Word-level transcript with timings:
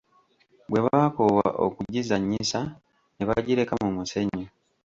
Bwe 0.69 0.79
baakoowa 0.85 1.47
okugizannyisa 1.65 2.59
ne 3.15 3.23
bagireka 3.29 3.73
mu 3.83 3.89
musenyu. 3.95 4.43